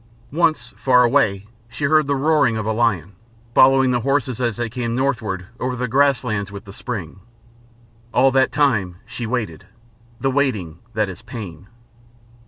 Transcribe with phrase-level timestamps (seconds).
[0.33, 3.11] Once, far away, she heard the roaring of a lion,
[3.53, 7.19] following the horses as they came northward over the grass lands with the spring.
[8.11, 9.67] All that time she waited
[10.19, 11.67] the waiting that is pain.